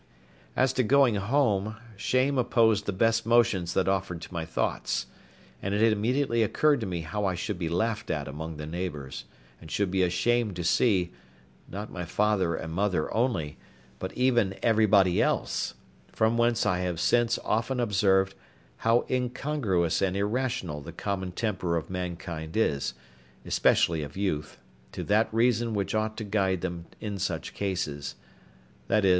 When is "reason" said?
25.31-25.75